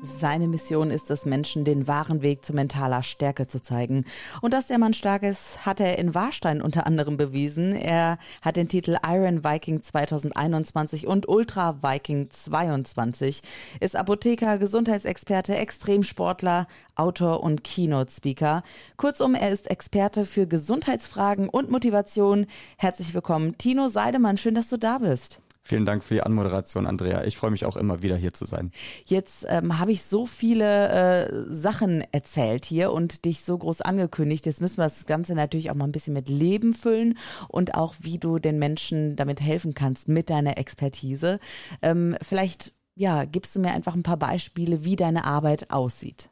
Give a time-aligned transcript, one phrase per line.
[0.00, 4.04] Seine Mission ist es, Menschen den wahren Weg zu mentaler Stärke zu zeigen.
[4.40, 7.72] Und dass der Mann stark ist, hat er in Warstein unter anderem bewiesen.
[7.72, 13.40] Er hat den Titel Iron Viking 2021 und Ultra Viking 22,
[13.80, 18.62] ist Apotheker, Gesundheitsexperte, Extremsportler, Autor und Keynote-Speaker.
[18.96, 22.46] Kurzum, er ist Experte für Gesundheitsfragen und Motivation.
[22.76, 24.36] Herzlich willkommen, Tino Seidemann.
[24.36, 25.40] Schön, dass du da bist.
[25.68, 27.24] Vielen Dank für die Anmoderation, Andrea.
[27.24, 28.72] Ich freue mich auch immer wieder hier zu sein.
[29.04, 34.46] Jetzt ähm, habe ich so viele äh, Sachen erzählt hier und dich so groß angekündigt.
[34.46, 37.18] Jetzt müssen wir das Ganze natürlich auch mal ein bisschen mit Leben füllen
[37.48, 41.38] und auch, wie du den Menschen damit helfen kannst mit deiner Expertise.
[41.82, 46.30] Ähm, vielleicht, ja, gibst du mir einfach ein paar Beispiele, wie deine Arbeit aussieht.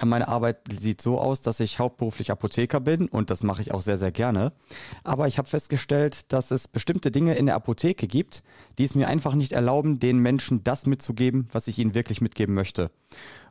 [0.00, 3.72] Ja, meine Arbeit sieht so aus, dass ich hauptberuflich Apotheker bin und das mache ich
[3.72, 4.52] auch sehr, sehr gerne.
[5.04, 8.42] Aber ich habe festgestellt, dass es bestimmte Dinge in der Apotheke gibt,
[8.78, 12.54] die es mir einfach nicht erlauben, den Menschen das mitzugeben, was ich ihnen wirklich mitgeben
[12.54, 12.90] möchte.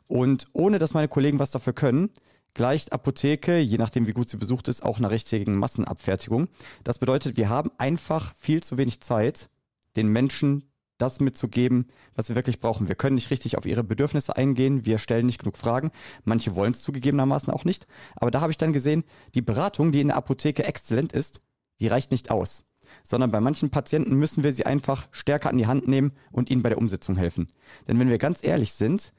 [0.06, 2.10] Und ohne dass meine Kollegen was dafür können,
[2.54, 6.48] gleicht Apotheke, je nachdem wie gut sie besucht ist, auch einer richtigen Massenabfertigung.
[6.84, 9.50] Das bedeutet, wir haben einfach viel zu wenig Zeit,
[9.96, 10.64] den Menschen
[10.98, 12.88] das mitzugeben, was wir wirklich brauchen.
[12.88, 15.90] Wir können nicht richtig auf ihre Bedürfnisse eingehen, wir stellen nicht genug Fragen.
[16.24, 17.86] Manche wollen es zugegebenermaßen auch nicht.
[18.16, 21.42] Aber da habe ich dann gesehen, die Beratung, die in der Apotheke exzellent ist,
[21.80, 22.64] die reicht nicht aus.
[23.02, 26.62] Sondern bei manchen Patienten müssen wir sie einfach stärker an die Hand nehmen und ihnen
[26.62, 27.48] bei der Umsetzung helfen.
[27.88, 29.12] Denn wenn wir ganz ehrlich sind,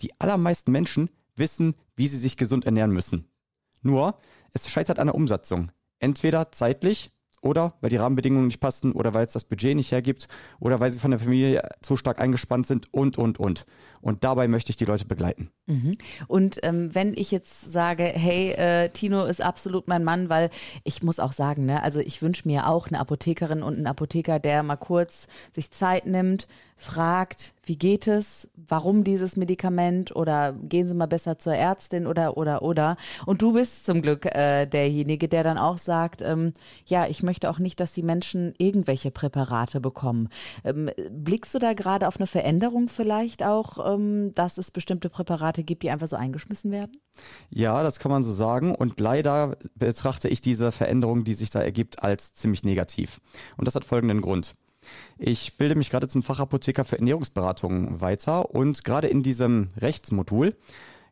[0.00, 3.26] die allermeisten Menschen wissen, wie sie sich gesund ernähren müssen.
[3.82, 4.18] Nur,
[4.52, 5.70] es scheitert an der Umsetzung.
[5.98, 7.12] Entweder zeitlich,
[7.42, 10.90] oder weil die Rahmenbedingungen nicht passen oder weil es das Budget nicht hergibt oder weil
[10.90, 13.66] sie von der Familie zu stark eingespannt sind und, und, und.
[14.02, 15.50] Und dabei möchte ich die Leute begleiten.
[15.66, 15.96] Mhm.
[16.26, 20.50] Und ähm, wenn ich jetzt sage, hey, äh, Tino ist absolut mein Mann, weil
[20.84, 24.38] ich muss auch sagen, ne, also ich wünsche mir auch eine Apothekerin und einen Apotheker,
[24.38, 26.48] der mal kurz sich Zeit nimmt,
[26.80, 32.38] fragt, wie geht es, warum dieses Medikament oder gehen Sie mal besser zur Ärztin oder
[32.38, 32.96] oder oder.
[33.26, 36.54] Und du bist zum Glück äh, derjenige, der dann auch sagt, ähm,
[36.86, 40.30] ja, ich möchte auch nicht, dass die Menschen irgendwelche Präparate bekommen.
[40.64, 45.64] Ähm, blickst du da gerade auf eine Veränderung vielleicht auch, ähm, dass es bestimmte Präparate
[45.64, 46.96] gibt, die einfach so eingeschmissen werden?
[47.50, 48.74] Ja, das kann man so sagen.
[48.74, 53.20] Und leider betrachte ich diese Veränderung, die sich da ergibt, als ziemlich negativ.
[53.56, 54.54] Und das hat folgenden Grund.
[55.18, 60.56] Ich bilde mich gerade zum Fachapotheker für Ernährungsberatung weiter und gerade in diesem Rechtsmodul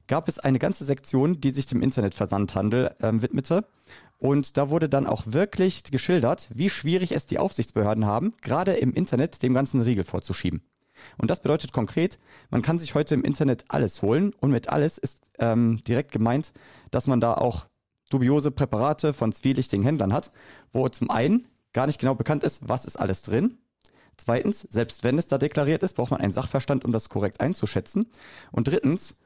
[0.06, 3.66] gab es eine ganze Sektion, die sich dem Internetversandhandel äh, widmete.
[4.18, 8.92] Und da wurde dann auch wirklich geschildert, wie schwierig es die Aufsichtsbehörden haben, gerade im
[8.92, 10.62] Internet dem ganzen Riegel vorzuschieben.
[11.16, 12.18] Und das bedeutet konkret,
[12.50, 16.52] man kann sich heute im Internet alles holen und mit alles ist ähm, direkt gemeint,
[16.90, 17.66] dass man da auch
[18.10, 20.30] dubiose Präparate von zwielichtigen Händlern hat,
[20.72, 23.58] wo zum einen gar nicht genau bekannt ist, was ist alles drin.
[24.16, 28.06] Zweitens, selbst wenn es da deklariert ist, braucht man einen Sachverstand, um das korrekt einzuschätzen.
[28.50, 29.16] Und drittens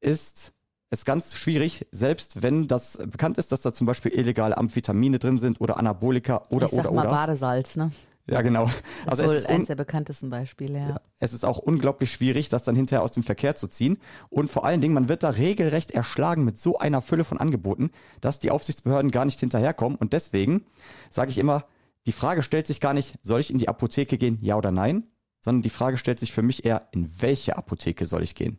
[0.00, 0.52] ist
[0.90, 5.38] es ganz schwierig, selbst wenn das bekannt ist, dass da zum Beispiel illegale Amphetamine drin
[5.38, 7.10] sind oder Anabolika oder ich sag oder mal oder.
[7.10, 7.90] Badesalz, ne?
[8.26, 8.70] Ja, genau.
[9.04, 10.88] Das also ist wohl eins der bekanntesten Beispiele, ja.
[10.90, 11.00] ja.
[11.18, 13.98] Es ist auch unglaublich schwierig, das dann hinterher aus dem Verkehr zu ziehen.
[14.30, 17.90] Und vor allen Dingen, man wird da regelrecht erschlagen mit so einer Fülle von Angeboten,
[18.20, 19.98] dass die Aufsichtsbehörden gar nicht hinterherkommen.
[19.98, 20.64] Und deswegen
[21.10, 21.64] sage ich immer,
[22.06, 25.04] die Frage stellt sich gar nicht, soll ich in die Apotheke gehen, ja oder nein,
[25.40, 28.58] sondern die Frage stellt sich für mich eher, in welche Apotheke soll ich gehen?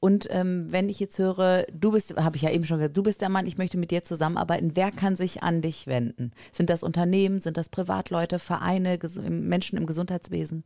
[0.00, 3.02] Und ähm, wenn ich jetzt höre, du bist, habe ich ja eben schon gesagt, du
[3.02, 6.32] bist der Mann, ich möchte mit dir zusammenarbeiten, wer kann sich an dich wenden?
[6.52, 10.64] Sind das Unternehmen, sind das Privatleute, Vereine, Menschen im Gesundheitswesen?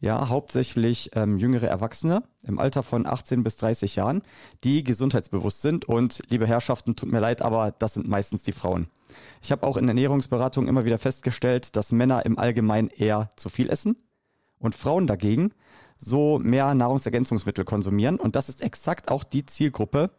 [0.00, 4.22] Ja, hauptsächlich ähm, jüngere Erwachsene im Alter von 18 bis 30 Jahren,
[4.64, 5.84] die gesundheitsbewusst sind.
[5.84, 8.88] Und liebe Herrschaften, tut mir leid, aber das sind meistens die Frauen.
[9.40, 13.70] Ich habe auch in Ernährungsberatung immer wieder festgestellt, dass Männer im Allgemeinen eher zu viel
[13.70, 13.96] essen
[14.58, 15.52] und Frauen dagegen
[15.96, 18.18] so mehr Nahrungsergänzungsmittel konsumieren.
[18.18, 20.10] Und das ist exakt auch die Zielgruppe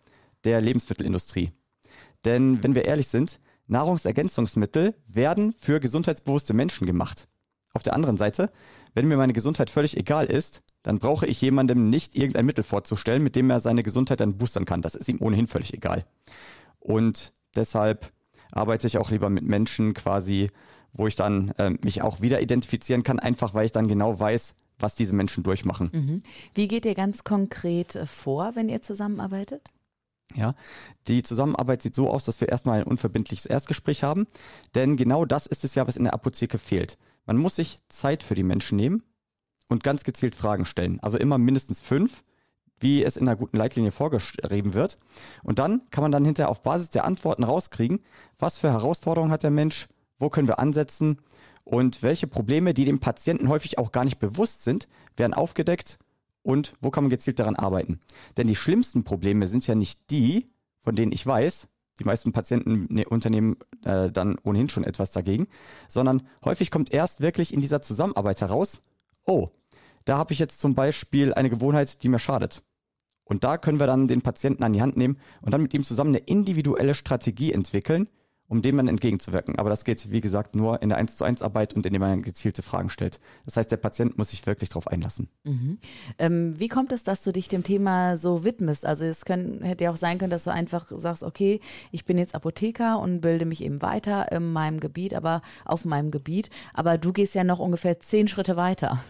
[0.44, 1.52] der Lebensmittelindustrie.
[2.26, 7.28] Denn wenn wir ehrlich sind, Nahrungsergänzungsmittel werden für gesundheitsbewusste Menschen gemacht.
[7.74, 8.52] Auf der anderen Seite,
[8.94, 13.24] wenn mir meine Gesundheit völlig egal ist, dann brauche ich jemandem nicht irgendein Mittel vorzustellen,
[13.24, 14.82] mit dem er seine Gesundheit dann boostern kann.
[14.82, 16.06] Das ist ihm ohnehin völlig egal.
[16.80, 18.12] Und deshalb
[18.52, 20.50] arbeite ich auch lieber mit Menschen quasi,
[20.94, 24.56] wo ich dann äh, mich auch wieder identifizieren kann, einfach weil ich dann genau weiß,
[24.80, 25.90] was diese Menschen durchmachen.
[25.94, 26.24] Mhm.
[26.54, 29.70] Wie geht ihr ganz konkret äh, vor, wenn ihr zusammenarbeitet?
[30.36, 30.56] Ja,
[31.08, 34.26] die Zusammenarbeit sieht so aus, dass wir erstmal ein unverbindliches Erstgespräch haben,
[34.74, 36.98] denn genau das ist es ja, was in der Apotheke fehlt.
[37.26, 39.04] Man muss sich Zeit für die Menschen nehmen
[39.70, 41.00] und ganz gezielt Fragen stellen.
[41.02, 42.24] Also immer mindestens fünf,
[42.80, 44.98] wie es in einer guten Leitlinie vorgeschrieben wird.
[45.44, 48.02] Und dann kann man dann hinterher auf Basis der Antworten rauskriegen,
[48.40, 49.88] was für Herausforderungen hat der Mensch,
[50.18, 51.20] wo können wir ansetzen
[51.64, 56.00] und welche Probleme, die dem Patienten häufig auch gar nicht bewusst sind, werden aufgedeckt
[56.42, 58.00] und wo kann man gezielt daran arbeiten.
[58.38, 60.52] Denn die schlimmsten Probleme sind ja nicht die,
[60.82, 61.70] von denen ich weiß,
[62.00, 65.48] die meisten Patienten ne, unternehmen äh, dann ohnehin schon etwas dagegen,
[65.88, 68.82] sondern häufig kommt erst wirklich in dieser Zusammenarbeit heraus,
[69.26, 69.50] oh,
[70.06, 72.64] da habe ich jetzt zum Beispiel eine Gewohnheit, die mir schadet.
[73.24, 75.84] Und da können wir dann den Patienten an die Hand nehmen und dann mit ihm
[75.84, 78.10] zusammen eine individuelle Strategie entwickeln,
[78.54, 79.58] um dem dann entgegenzuwirken.
[79.58, 82.22] Aber das geht, wie gesagt, nur in der 1 zu 1 Arbeit und indem man
[82.22, 83.20] gezielte Fragen stellt.
[83.46, 85.28] Das heißt, der Patient muss sich wirklich darauf einlassen.
[85.44, 85.80] Mhm.
[86.20, 88.86] Ähm, wie kommt es, dass du dich dem Thema so widmest?
[88.86, 91.62] Also es können, hätte ja auch sein können, dass du einfach sagst, okay,
[91.92, 96.12] ich bin jetzt Apotheker und bilde mich eben weiter in meinem Gebiet, aber auf meinem
[96.12, 96.52] Gebiet.
[96.76, 99.04] Aber du gehst ja noch ungefähr zehn Schritte weiter.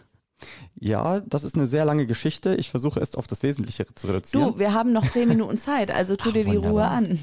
[0.79, 2.55] Ja, das ist eine sehr lange Geschichte.
[2.55, 4.53] Ich versuche es auf das Wesentliche zu reduzieren.
[4.53, 6.71] Du, wir haben noch zehn Minuten Zeit, also tu Ach, dir die wunderbar.
[6.71, 7.19] Ruhe an.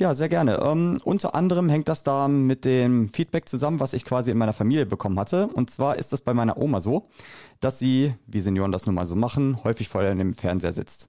[0.00, 0.62] Ja, sehr gerne.
[0.64, 4.54] Ähm, unter anderem hängt das da mit dem Feedback zusammen, was ich quasi in meiner
[4.54, 5.48] Familie bekommen hatte.
[5.48, 7.04] Und zwar ist es bei meiner Oma so,
[7.60, 11.08] dass sie, wie Senioren das nun mal so machen, häufig vor dem Fernseher sitzt.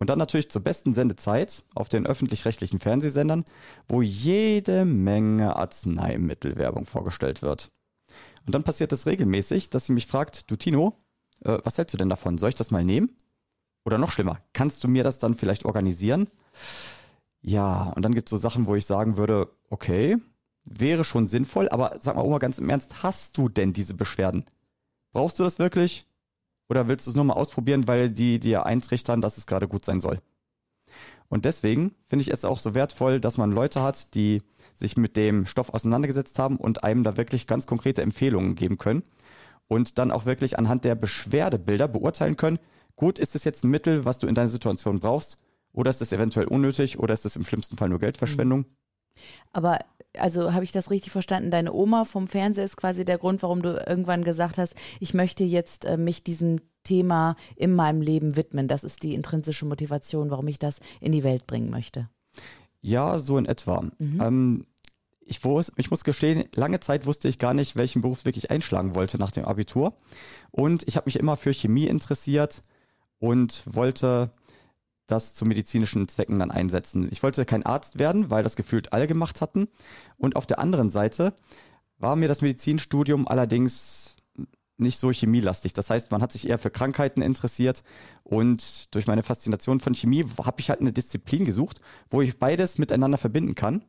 [0.00, 3.44] Und dann natürlich zur besten Sendezeit auf den öffentlich-rechtlichen Fernsehsendern,
[3.86, 7.68] wo jede Menge Arzneimittelwerbung vorgestellt wird.
[8.44, 10.94] Und dann passiert es regelmäßig, dass sie mich fragt, du Tino,
[11.44, 12.38] äh, was hältst du denn davon?
[12.38, 13.16] Soll ich das mal nehmen?
[13.84, 16.26] Oder noch schlimmer, kannst du mir das dann vielleicht organisieren?
[17.42, 20.16] Ja, und dann gibt es so Sachen, wo ich sagen würde, okay,
[20.64, 24.44] wäre schon sinnvoll, aber sag mal Oma ganz im Ernst, hast du denn diese Beschwerden?
[25.12, 26.06] Brauchst du das wirklich?
[26.68, 29.84] Oder willst du es nur mal ausprobieren, weil die dir eintrichtern, dass es gerade gut
[29.84, 30.20] sein soll?
[31.28, 34.42] Und deswegen finde ich es auch so wertvoll, dass man Leute hat, die
[34.76, 39.02] sich mit dem Stoff auseinandergesetzt haben und einem da wirklich ganz konkrete Empfehlungen geben können
[39.66, 42.58] und dann auch wirklich anhand der Beschwerdebilder beurteilen können,
[42.96, 45.38] gut, ist es jetzt ein Mittel, was du in deiner Situation brauchst
[45.72, 48.66] oder ist es eventuell unnötig oder ist es im schlimmsten Fall nur Geldverschwendung?
[49.52, 49.78] Aber
[50.18, 51.50] also habe ich das richtig verstanden?
[51.50, 55.44] Deine Oma vom Fernseher ist quasi der Grund, warum du irgendwann gesagt hast, ich möchte
[55.44, 58.68] jetzt äh, mich diesem Thema in meinem Leben widmen.
[58.68, 62.08] Das ist die intrinsische Motivation, warum ich das in die Welt bringen möchte.
[62.80, 63.82] Ja, so in etwa.
[63.98, 64.20] Mhm.
[64.20, 64.66] Ähm,
[65.20, 68.94] ich, wus, ich muss gestehen, lange Zeit wusste ich gar nicht, welchen Beruf ich einschlagen
[68.94, 69.94] wollte nach dem Abitur.
[70.50, 72.60] Und ich habe mich immer für Chemie interessiert
[73.18, 74.30] und wollte
[75.06, 77.08] das zu medizinischen Zwecken dann einsetzen.
[77.10, 79.68] Ich wollte kein Arzt werden, weil das gefühlt alle gemacht hatten.
[80.16, 81.34] Und auf der anderen Seite
[81.98, 84.16] war mir das Medizinstudium allerdings
[84.78, 85.72] nicht so chemielastig.
[85.72, 87.82] Das heißt, man hat sich eher für Krankheiten interessiert
[88.24, 92.78] und durch meine Faszination von Chemie habe ich halt eine Disziplin gesucht, wo ich beides
[92.78, 93.84] miteinander verbinden kann.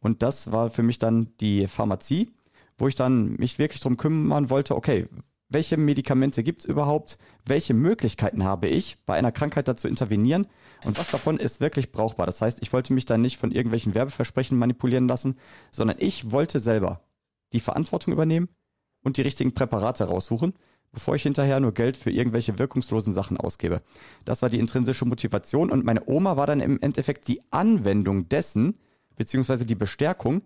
[0.00, 2.30] Und das war für mich dann die Pharmazie,
[2.76, 5.08] wo ich dann mich wirklich darum kümmern wollte, okay,
[5.48, 10.46] welche Medikamente gibt es überhaupt, welche Möglichkeiten habe ich, bei einer Krankheit dazu intervenieren
[10.84, 12.26] und was davon ist wirklich brauchbar.
[12.26, 15.38] Das heißt, ich wollte mich dann nicht von irgendwelchen Werbeversprechen manipulieren lassen,
[15.70, 17.00] sondern ich wollte selber
[17.52, 18.48] die Verantwortung übernehmen
[19.02, 20.54] und die richtigen Präparate raussuchen,
[20.92, 23.82] bevor ich hinterher nur Geld für irgendwelche wirkungslosen Sachen ausgebe.
[24.24, 28.78] Das war die intrinsische Motivation und meine Oma war dann im Endeffekt die Anwendung dessen,
[29.16, 30.42] beziehungsweise die Bestärkung,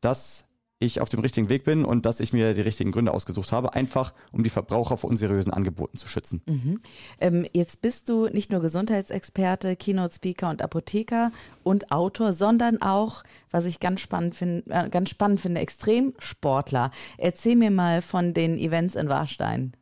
[0.00, 0.44] dass
[0.78, 3.74] ich auf dem richtigen Weg bin und dass ich mir die richtigen Gründe ausgesucht habe,
[3.74, 6.42] einfach um die Verbraucher vor unseriösen Angeboten zu schützen.
[6.46, 6.80] Mhm.
[7.20, 11.32] Ähm, jetzt bist du nicht nur Gesundheitsexperte, Keynote-Speaker und Apotheker
[11.62, 16.90] und Autor, sondern auch, was ich ganz spannend, find, äh, ganz spannend finde, Extremsportler.
[17.18, 19.72] Erzähl mir mal von den Events in Warstein.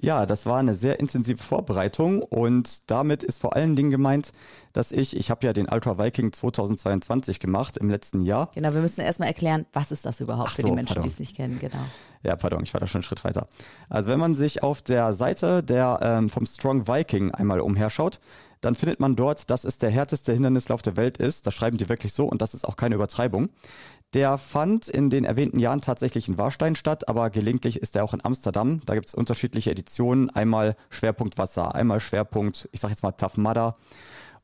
[0.00, 4.32] Ja, das war eine sehr intensive Vorbereitung und damit ist vor allen Dingen gemeint,
[4.72, 8.50] dass ich, ich habe ja den Ultra Viking 2022 gemacht im letzten Jahr.
[8.54, 11.08] Genau, wir müssen erstmal erklären, was ist das überhaupt Ach für so, die Menschen, die
[11.08, 11.82] es nicht kennen, genau.
[12.22, 13.46] Ja, pardon, ich war da schon einen Schritt weiter.
[13.88, 18.20] Also wenn man sich auf der Seite der ähm, vom Strong Viking einmal umherschaut,
[18.60, 21.46] dann findet man dort, dass es der härteste Hindernislauf der Welt ist.
[21.46, 23.50] Das schreiben die wirklich so und das ist auch keine Übertreibung.
[24.14, 28.14] Der fand in den erwähnten Jahren tatsächlich in Warstein statt, aber gelegentlich ist er auch
[28.14, 28.80] in Amsterdam.
[28.86, 30.30] Da gibt es unterschiedliche Editionen.
[30.30, 33.76] Einmal Schwerpunkt Wasser, einmal Schwerpunkt, ich sag jetzt mal Tough Mudder.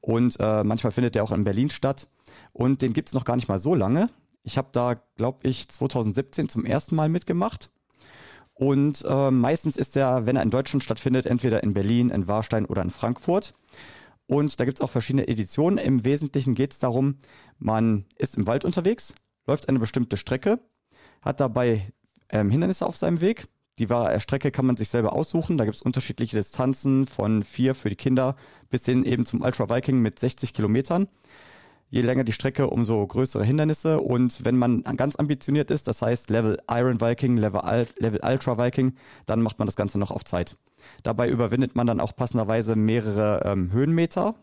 [0.02, 2.09] Und äh, manchmal findet er auch in Berlin statt.
[2.52, 4.11] Und den gibt es noch gar nicht mal so lange.
[4.42, 7.71] Ich habe da, glaube ich, 2017 zum ersten Mal mitgemacht.
[8.52, 12.66] Und äh, meistens ist er, wenn er in Deutschland stattfindet, entweder in Berlin, in Warstein
[12.66, 13.54] oder in Frankfurt.
[14.26, 15.78] Und da gibt es auch verschiedene Editionen.
[15.78, 17.16] Im Wesentlichen geht es darum,
[17.59, 19.14] man ist im Wald unterwegs,
[19.47, 20.61] läuft eine bestimmte Strecke,
[21.23, 21.93] hat dabei
[22.31, 23.45] ähm, Hindernisse auf seinem Weg.
[23.79, 25.59] Die äh, Strecke kann man sich selber aussuchen.
[25.59, 28.37] Da gibt es unterschiedliche Distanzen von vier für die Kinder
[28.71, 31.09] bis hin eben zum Ultra Viking mit 60 Kilometern.
[31.89, 34.01] Je länger die Strecke, umso größere Hindernisse.
[34.01, 38.95] Und wenn man ganz ambitioniert ist, das heißt Level Iron Viking, Level, Level Ultra Viking,
[39.27, 40.57] dann macht man das Ganze noch auf Zeit.
[41.03, 44.35] Dabei überwindet man dann auch passenderweise mehrere ähm, Höhenmeter.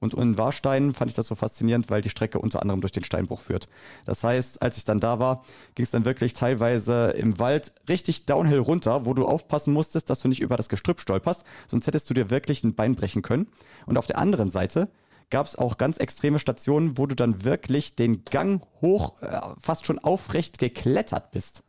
[0.00, 3.04] Und in Warstein fand ich das so faszinierend, weil die Strecke unter anderem durch den
[3.04, 3.68] Steinbruch führt.
[4.06, 8.24] Das heißt, als ich dann da war, ging es dann wirklich teilweise im Wald richtig
[8.24, 12.08] downhill runter, wo du aufpassen musstest, dass du nicht über das Gestrüpp stolperst, sonst hättest
[12.08, 13.48] du dir wirklich ein Bein brechen können.
[13.84, 14.88] Und auf der anderen Seite
[15.28, 19.84] gab es auch ganz extreme Stationen, wo du dann wirklich den Gang hoch, äh, fast
[19.84, 21.62] schon aufrecht geklettert bist.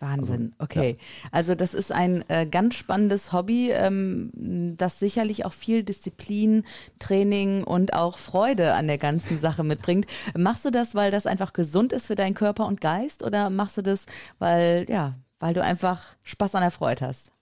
[0.00, 0.96] Wahnsinn, also, okay.
[0.98, 1.28] Ja.
[1.32, 4.30] Also das ist ein äh, ganz spannendes Hobby, ähm,
[4.76, 6.62] das sicherlich auch viel Disziplin,
[7.00, 10.06] Training und auch Freude an der ganzen Sache mitbringt.
[10.36, 13.76] Machst du das, weil das einfach gesund ist für deinen Körper und Geist oder machst
[13.76, 14.06] du das,
[14.38, 17.32] weil, ja, weil du einfach Spaß an der Freude hast?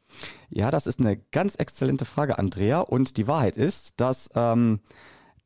[0.49, 2.81] Ja, das ist eine ganz exzellente Frage, Andrea.
[2.81, 4.81] Und die Wahrheit ist, dass ähm,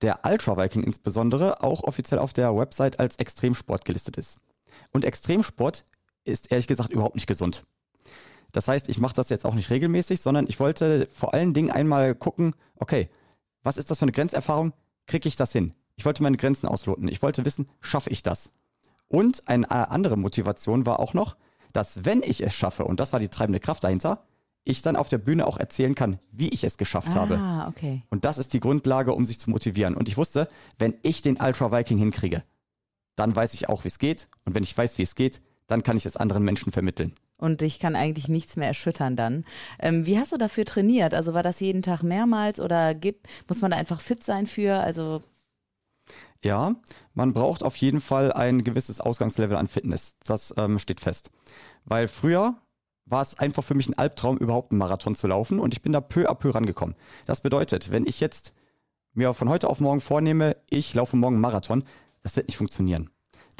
[0.02, 4.40] der Ultra Viking insbesondere auch offiziell auf der Website als Extremsport gelistet ist.
[4.92, 5.84] Und Extremsport
[6.24, 7.64] ist ehrlich gesagt überhaupt nicht gesund.
[8.52, 11.70] Das heißt, ich mache das jetzt auch nicht regelmäßig, sondern ich wollte vor allen Dingen
[11.70, 13.08] einmal gucken, okay,
[13.62, 14.72] was ist das für eine Grenzerfahrung?
[15.06, 15.74] Kriege ich das hin?
[15.96, 17.08] Ich wollte meine Grenzen ausloten.
[17.08, 18.50] Ich wollte wissen, schaffe ich das?
[19.08, 21.36] Und eine andere Motivation war auch noch,
[21.72, 24.24] dass wenn ich es schaffe, und das war die treibende Kraft dahinter,
[24.64, 27.68] ich dann auf der Bühne auch erzählen kann, wie ich es geschafft ah, habe.
[27.68, 28.02] Okay.
[28.10, 29.94] Und das ist die Grundlage, um sich zu motivieren.
[29.94, 30.48] Und ich wusste,
[30.78, 32.42] wenn ich den Ultra Viking hinkriege,
[33.16, 34.28] dann weiß ich auch, wie es geht.
[34.44, 37.14] Und wenn ich weiß, wie es geht, dann kann ich es anderen Menschen vermitteln.
[37.38, 39.44] Und ich kann eigentlich nichts mehr erschüttern dann.
[39.78, 41.14] Ähm, wie hast du dafür trainiert?
[41.14, 44.74] Also war das jeden Tag mehrmals oder gibt, muss man da einfach fit sein für?
[44.74, 45.22] Also
[46.42, 46.74] ja,
[47.14, 50.18] man braucht auf jeden Fall ein gewisses Ausgangslevel an Fitness.
[50.24, 51.30] Das ähm, steht fest.
[51.84, 52.56] Weil früher
[53.06, 55.92] war es einfach für mich ein Albtraum, überhaupt einen Marathon zu laufen und ich bin
[55.92, 56.96] da peu à peu rangekommen.
[57.26, 58.54] Das bedeutet, wenn ich jetzt
[59.12, 61.84] mir von heute auf morgen vornehme, ich laufe morgen einen Marathon,
[62.22, 63.10] das wird nicht funktionieren.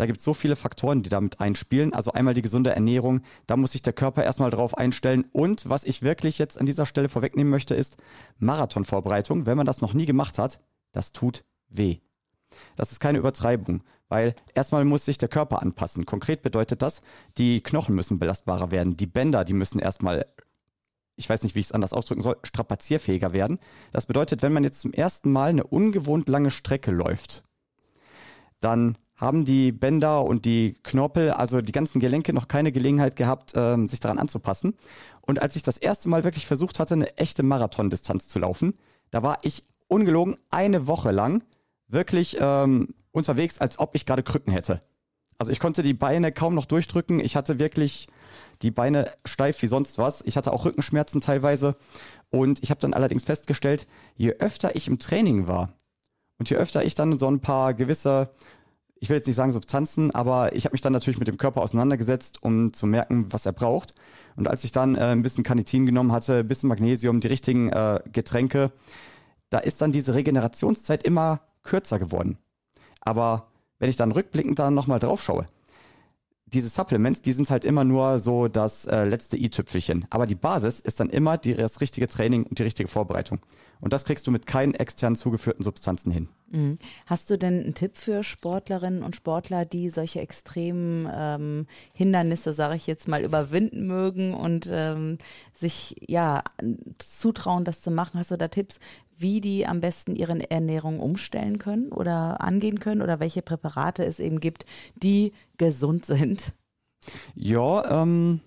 [0.00, 1.92] Da gibt es so viele Faktoren, die damit einspielen.
[1.92, 5.26] Also einmal die gesunde Ernährung, da muss sich der Körper erstmal drauf einstellen.
[5.30, 7.98] Und was ich wirklich jetzt an dieser Stelle vorwegnehmen möchte, ist
[8.38, 9.44] Marathonvorbereitung.
[9.44, 11.98] Wenn man das noch nie gemacht hat, das tut weh.
[12.76, 16.06] Das ist keine Übertreibung, weil erstmal muss sich der Körper anpassen.
[16.06, 17.02] Konkret bedeutet das,
[17.36, 20.24] die Knochen müssen belastbarer werden, die Bänder, die müssen erstmal
[21.16, 23.58] ich weiß nicht, wie ich es anders ausdrücken soll, strapazierfähiger werden.
[23.92, 27.44] Das bedeutet, wenn man jetzt zum ersten Mal eine ungewohnt lange Strecke läuft,
[28.60, 33.52] dann haben die Bänder und die Knorpel, also die ganzen Gelenke, noch keine Gelegenheit gehabt,
[33.54, 34.74] ähm, sich daran anzupassen.
[35.26, 38.74] Und als ich das erste Mal wirklich versucht hatte, eine echte Marathondistanz zu laufen,
[39.10, 41.44] da war ich ungelogen eine Woche lang
[41.88, 44.80] wirklich ähm, unterwegs, als ob ich gerade Krücken hätte.
[45.36, 47.20] Also ich konnte die Beine kaum noch durchdrücken.
[47.20, 48.08] Ich hatte wirklich
[48.62, 50.22] die Beine steif wie sonst was.
[50.22, 51.76] Ich hatte auch Rückenschmerzen teilweise.
[52.30, 53.86] Und ich habe dann allerdings festgestellt,
[54.16, 55.72] je öfter ich im Training war
[56.38, 58.30] und je öfter ich dann so ein paar gewisse
[59.00, 61.62] ich will jetzt nicht sagen Substanzen, aber ich habe mich dann natürlich mit dem Körper
[61.62, 63.94] auseinandergesetzt, um zu merken, was er braucht.
[64.36, 67.70] Und als ich dann äh, ein bisschen Carnitin genommen hatte, ein bisschen Magnesium, die richtigen
[67.70, 68.72] äh, Getränke,
[69.48, 72.36] da ist dann diese Regenerationszeit immer kürzer geworden.
[73.00, 75.46] Aber wenn ich dann rückblickend dann nochmal drauf schaue,
[76.44, 80.06] diese Supplements, die sind halt immer nur so das äh, letzte i-Tüpfelchen.
[80.10, 83.40] Aber die Basis ist dann immer die, das richtige Training und die richtige Vorbereitung.
[83.80, 86.28] Und das kriegst du mit keinen extern zugeführten Substanzen hin.
[86.50, 86.78] Mhm.
[87.06, 92.74] Hast du denn einen Tipp für Sportlerinnen und Sportler, die solche extremen ähm, Hindernisse, sage
[92.74, 95.18] ich jetzt mal, überwinden mögen und ähm,
[95.54, 96.42] sich ja
[96.98, 98.18] zutrauen, das zu machen?
[98.18, 98.80] Hast du da Tipps,
[99.16, 104.18] wie die am besten ihre Ernährung umstellen können oder angehen können oder welche Präparate es
[104.18, 104.64] eben gibt,
[104.96, 106.52] die gesund sind?
[107.34, 108.40] Ja, ähm,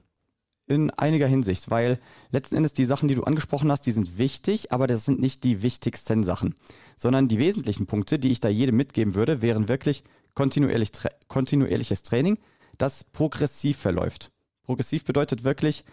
[0.67, 1.99] in einiger Hinsicht, weil
[2.31, 5.43] letzten Endes die Sachen, die du angesprochen hast, die sind wichtig, aber das sind nicht
[5.43, 6.55] die wichtigsten Sachen,
[6.95, 10.03] sondern die wesentlichen Punkte, die ich da jedem mitgeben würde, wären wirklich
[10.33, 10.91] kontinuierlich,
[11.27, 12.37] kontinuierliches Training,
[12.77, 14.31] das progressiv verläuft.
[14.63, 15.83] Progressiv bedeutet wirklich,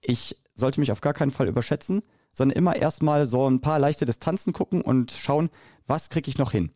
[0.00, 2.02] ich sollte mich auf gar keinen Fall überschätzen,
[2.32, 5.50] sondern immer erstmal so ein paar leichte Distanzen gucken und schauen,
[5.86, 6.70] was kriege ich noch hin.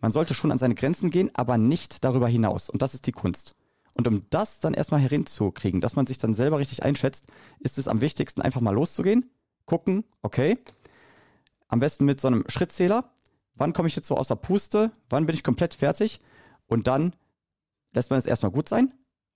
[0.00, 2.70] Man sollte schon an seine Grenzen gehen, aber nicht darüber hinaus.
[2.70, 3.54] Und das ist die Kunst.
[4.00, 7.26] Und um das dann erstmal herinzukriegen, dass man sich dann selber richtig einschätzt,
[7.58, 9.28] ist es am wichtigsten, einfach mal loszugehen,
[9.66, 10.56] gucken, okay,
[11.68, 13.12] am besten mit so einem Schrittzähler,
[13.56, 16.22] wann komme ich jetzt so aus der Puste, wann bin ich komplett fertig
[16.66, 17.14] und dann
[17.92, 18.90] lässt man es erstmal gut sein.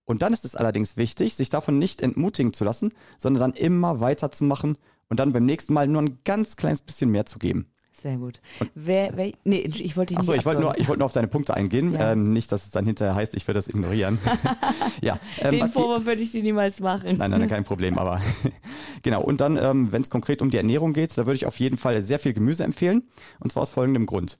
[0.06, 4.00] Und dann ist es allerdings wichtig, sich davon nicht entmutigen zu lassen, sondern dann immer
[4.00, 4.78] weiterzumachen
[5.10, 7.70] und dann beim nächsten Mal nur ein ganz kleines bisschen mehr zu geben.
[7.96, 8.40] Sehr gut.
[8.74, 11.12] Wer, wer, nee, ich wollte dich Achso, nicht ich wollte nur, ich wollte nur auf
[11.12, 11.94] deine Punkte eingehen.
[11.94, 12.12] Ja.
[12.12, 14.18] Ähm, nicht, dass es dann hinterher heißt, ich würde das ignorieren.
[15.00, 17.16] ja, ähm, Den die, Vorwurf würde ich dir niemals machen.
[17.18, 18.20] Nein, nein, kein Problem, aber
[19.02, 19.22] genau.
[19.22, 21.78] Und dann, ähm, wenn es konkret um die Ernährung geht, da würde ich auf jeden
[21.78, 23.04] Fall sehr viel Gemüse empfehlen.
[23.38, 24.38] Und zwar aus folgendem Grund.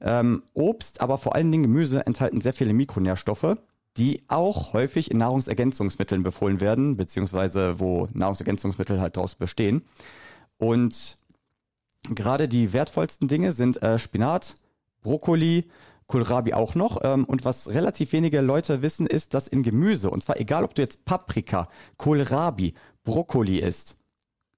[0.00, 3.58] Ähm, Obst, aber vor allen Dingen Gemüse enthalten sehr viele Mikronährstoffe,
[3.98, 9.82] die auch häufig in Nahrungsergänzungsmitteln befohlen werden, beziehungsweise wo Nahrungsergänzungsmittel halt daraus bestehen.
[10.58, 11.18] Und
[12.14, 14.54] gerade die wertvollsten Dinge sind äh, Spinat,
[15.02, 15.68] Brokkoli,
[16.06, 16.98] Kohlrabi auch noch.
[17.02, 20.74] Ähm, und was relativ wenige Leute wissen, ist, dass in Gemüse, und zwar egal ob
[20.74, 23.96] du jetzt Paprika, Kohlrabi, Brokkoli isst,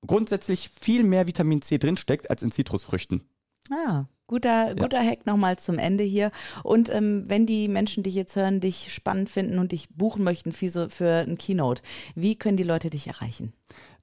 [0.06, 3.28] grundsätzlich viel mehr Vitamin C drinsteckt als in Zitrusfrüchten.
[3.70, 6.30] Ah, guter, guter Hack nochmal zum Ende hier.
[6.62, 10.52] Und ähm, wenn die Menschen dich jetzt hören, dich spannend finden und dich buchen möchten
[10.52, 11.82] für, so, für ein Keynote,
[12.14, 13.52] wie können die Leute dich erreichen?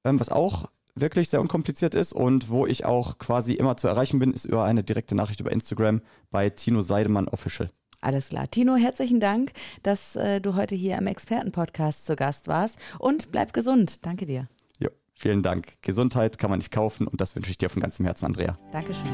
[0.05, 4.19] ähm, was auch wirklich sehr unkompliziert ist und wo ich auch quasi immer zu erreichen
[4.19, 6.01] bin, ist über eine direkte Nachricht über Instagram
[6.31, 7.71] bei Tino Seidemann Official.
[8.01, 8.49] Alles klar.
[8.51, 9.53] Tino, herzlichen Dank,
[9.83, 14.07] dass äh, du heute hier im Expertenpodcast zu Gast warst und bleib gesund.
[14.07, 14.49] Danke dir.
[14.79, 15.83] Jo, vielen Dank.
[15.83, 18.57] Gesundheit kann man nicht kaufen und das wünsche ich dir von ganzem Herzen, Andrea.
[18.71, 19.05] Dankeschön.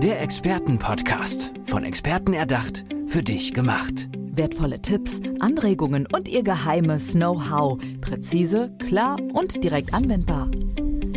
[0.00, 1.54] Der Expertenpodcast.
[1.66, 4.08] Von Experten erdacht, für dich gemacht.
[4.12, 7.80] Wertvolle Tipps, Anregungen und ihr geheimes Know-how.
[8.00, 10.50] Präzise, klar und direkt anwendbar.